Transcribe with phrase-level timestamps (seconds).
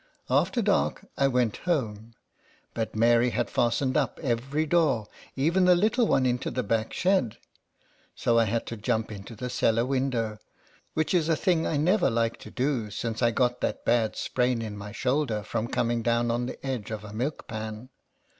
[0.31, 2.15] After dark, I went home;
[2.73, 7.37] but Mary had fastened up every door, even the little one into the back shed.
[8.15, 10.39] So I had to jump into the cellar window,
[10.95, 14.63] which is a thing I never like to do since I got that bad sprain
[14.63, 17.89] in my shoulder from coming down on the edge of a milk pan.